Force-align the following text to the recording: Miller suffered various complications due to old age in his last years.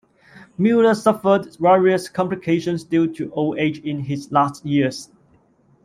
Miller 0.57 0.95
suffered 0.95 1.55
various 1.59 2.09
complications 2.09 2.83
due 2.83 3.05
to 3.13 3.31
old 3.33 3.59
age 3.59 3.77
in 3.81 3.99
his 3.99 4.31
last 4.31 4.65
years. 4.65 5.11